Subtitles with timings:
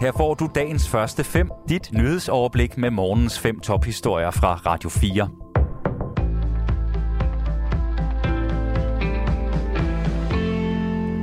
[0.00, 5.28] Her får du dagens første fem, dit nyhedsoverblik med morgens fem tophistorier fra Radio 4.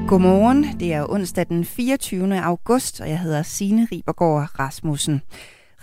[0.07, 2.41] Godmorgen, det er onsdag den 24.
[2.41, 5.21] august, og jeg hedder Signe Ribergaard Rasmussen.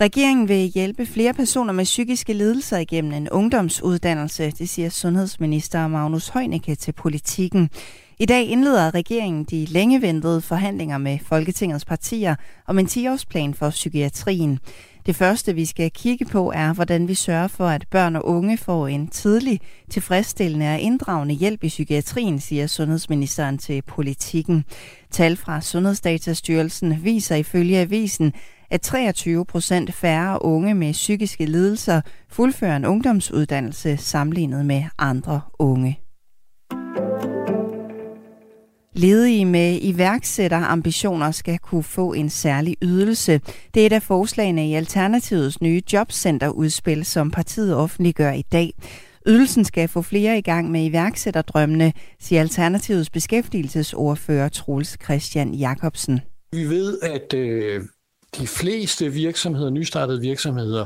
[0.01, 6.29] Regeringen vil hjælpe flere personer med psykiske lidelser igennem en ungdomsuddannelse, det siger sundhedsminister Magnus
[6.29, 7.69] Heunicke til politikken.
[8.19, 12.35] I dag indleder regeringen de længeventede forhandlinger med Folketingets partier
[12.67, 14.59] om en 10-årsplan for psykiatrien.
[15.05, 18.57] Det første, vi skal kigge på, er, hvordan vi sørger for, at børn og unge
[18.57, 19.59] får en tidlig,
[19.89, 24.65] tilfredsstillende og inddragende hjælp i psykiatrien, siger sundhedsministeren til politikken.
[25.11, 28.33] Tal fra Sundhedsdatastyrelsen viser ifølge avisen,
[28.69, 35.99] at 23 procent færre unge med psykiske lidelser fuldfører en ungdomsuddannelse sammenlignet med andre unge.
[38.95, 43.41] Ledige med iværksætterambitioner skal kunne få en særlig ydelse.
[43.73, 48.73] Det er et af forslagene i Alternativets nye jobcenterudspil, som partiet offentliggør i dag.
[49.27, 56.19] Ydelsen skal få flere i gang med iværksætterdrømmene, siger Alternativets beskæftigelsesordfører Troels Christian Jacobsen.
[56.51, 57.81] Vi ved, at øh,
[58.37, 60.85] de fleste virksomheder, nystartede virksomheder,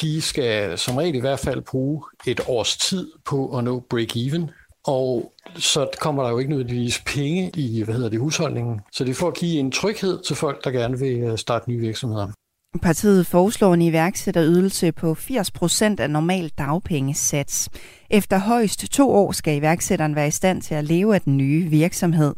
[0.00, 4.42] de skal som regel i hvert fald bruge et års tid på at nå break-even.
[4.84, 8.80] Og så kommer der jo ikke nødvendigvis penge i hvad hedder det, husholdningen.
[8.92, 11.70] Så det er for at give en tryghed til folk, der gerne vil øh, starte
[11.70, 12.28] nye virksomheder.
[12.82, 17.68] Partiet foreslår en iværksætterydelse på 80 procent af normal dagpengesats.
[18.10, 21.70] Efter højst to år skal iværksætteren være i stand til at leve af den nye
[21.70, 22.34] virksomhed.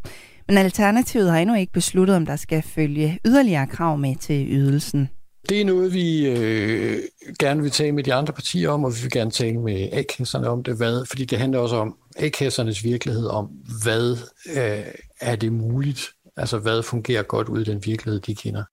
[0.49, 5.09] Men Alternativet har endnu ikke besluttet, om der skal følge yderligere krav med til ydelsen.
[5.49, 6.99] Det er noget, vi øh,
[7.39, 10.49] gerne vil tale med de andre partier om, og vi vil gerne tale med A-kasserne
[10.49, 13.47] om det, hvad, fordi det handler også om A-kassernes virkelighed, om
[13.83, 14.17] hvad
[14.57, 14.85] øh,
[15.21, 18.65] er det muligt, altså hvad fungerer godt ud i den virkelighed, de kender.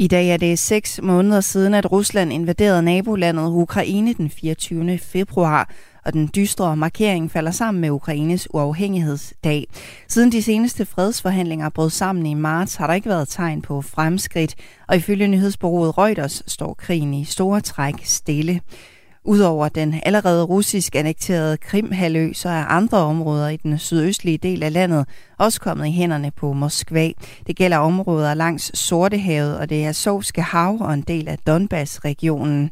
[0.00, 4.98] I dag er det seks måneder siden, at Rusland invaderede nabolandet Ukraine den 24.
[4.98, 5.70] februar,
[6.04, 9.66] og den dystre markering falder sammen med Ukraines uafhængighedsdag.
[10.08, 14.54] Siden de seneste fredsforhandlinger brød sammen i marts, har der ikke været tegn på fremskridt,
[14.88, 18.60] og ifølge nyhedsbureauet Reuters står krigen i store træk stille.
[19.28, 24.72] Udover den allerede russisk annekterede Krimhalø, så er andre områder i den sydøstlige del af
[24.72, 25.06] landet
[25.38, 27.10] også kommet i hænderne på Moskva.
[27.46, 32.70] Det gælder områder langs Sortehavet og det Azovske hav og en del af Donbass-regionen.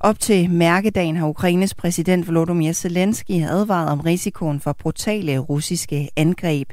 [0.00, 6.68] Op til mærkedagen har Ukraines præsident Volodymyr Zelensky advaret om risikoen for brutale russiske angreb.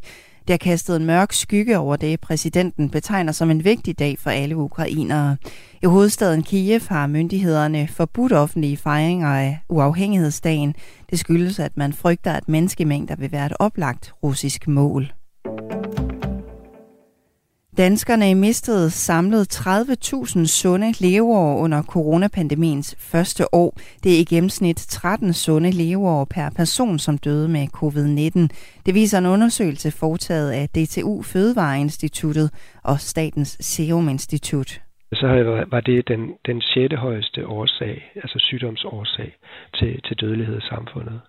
[0.49, 4.29] Det har kastet en mørk skygge over det, præsidenten betegner som en vigtig dag for
[4.29, 5.37] alle ukrainere.
[5.83, 10.75] I hovedstaden Kiev har myndighederne forbudt offentlige fejringer af uafhængighedsdagen.
[11.09, 15.18] Det skyldes, at man frygter, at menneskemængder vil være et oplagt russisk mål.
[17.85, 23.71] Danskerne mistede samlet 30.000 sunde leveår under coronapandemiens første år.
[24.03, 28.39] Det er i gennemsnit 13 sunde leveår per person, som døde med covid-19.
[28.85, 32.49] Det viser en undersøgelse foretaget af DTU Fødevareinstituttet
[32.83, 34.81] og Statens Serum Institut.
[35.13, 35.27] Så
[35.71, 39.31] var det den, den sjette højeste årsag, altså sygdomsårsag
[39.75, 41.21] til, til dødelighed i samfundet.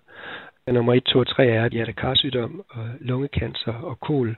[0.67, 4.37] Nummer 1, 2 og 3 er hjertekarsygdom, og lungekancer og kol.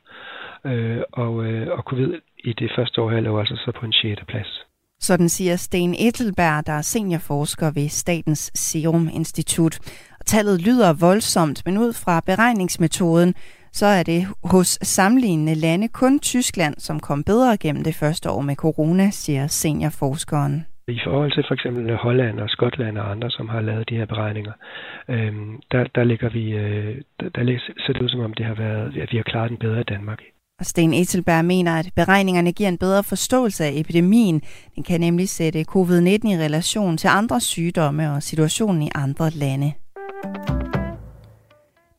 [0.65, 2.13] Øh, og, øh, og covid
[2.43, 4.21] i det første år her lå altså så på en 6.
[4.27, 4.65] plads.
[4.99, 9.79] Sådan siger Sten Ettelberg, der er seniorforsker ved Statens Serum Institut.
[10.19, 13.33] Og tallet lyder voldsomt, men ud fra beregningsmetoden,
[13.71, 18.41] så er det hos sammenlignende lande kun Tyskland, som kom bedre gennem det første år
[18.41, 20.65] med corona, siger seniorforskeren.
[20.87, 24.05] I forhold til for eksempel Holland og Skotland og andre, som har lavet de her
[24.05, 24.51] beregninger,
[25.09, 25.33] øh,
[25.71, 28.97] der, der ligger vi, øh, der, der ser det ud som om, det har været,
[28.97, 30.21] at vi har klaret den bedre i Danmark.
[30.59, 34.41] Og Sten Etzelberg mener, at beregningerne giver en bedre forståelse af epidemien.
[34.75, 39.73] Den kan nemlig sætte covid-19 i relation til andre sygdomme og situationen i andre lande.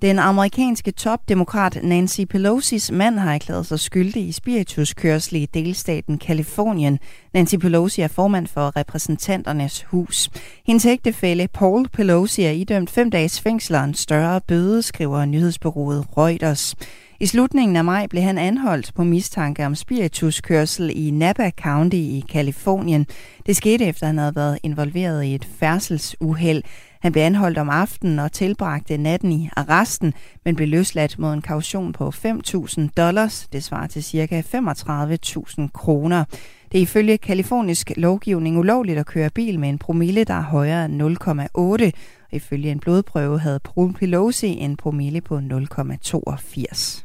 [0.05, 6.99] Den amerikanske topdemokrat Nancy Pelosi's mand har erklæret sig skyldig i spirituskørsel i delstaten Kalifornien.
[7.35, 10.31] Nancy Pelosi er formand for repræsentanternes hus.
[10.67, 16.07] Hendes ægtefælle Paul Pelosi er idømt fem dages fængsel og en større bøde, skriver nyhedsbureauet
[16.17, 16.75] Reuters.
[17.21, 22.25] I slutningen af maj blev han anholdt på mistanke om spirituskørsel i Napa County i
[22.29, 23.07] Kalifornien.
[23.47, 26.63] Det skete efter, at han havde været involveret i et færdselsuheld.
[27.05, 30.15] Han blev anholdt om aftenen og tilbragte natten i arresten,
[30.45, 33.49] men blev løsladt mod en kaution på 5.000 dollars.
[33.53, 34.41] Det svarer til ca.
[34.41, 36.25] 35.000 kroner.
[36.73, 40.85] Det er ifølge kalifornisk lovgivning ulovligt at køre bil med en promille, der er højere
[40.85, 41.91] end 0,8.
[42.33, 47.05] Ifølge en blodprøve havde Paul Pelosi en promille på 0,82.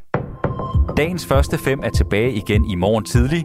[0.96, 3.44] Dagens første fem er tilbage igen i morgen tidlig.